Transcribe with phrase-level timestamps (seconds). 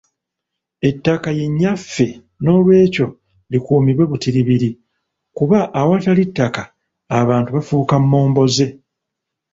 [0.89, 2.07] Ettaka ye Nnyaffe
[2.43, 3.07] nolwekyo
[3.51, 4.69] likuumibwe butiribiri,
[5.37, 6.63] kuba awatali ttaka,
[7.19, 8.67] abantu bafuuka momboze.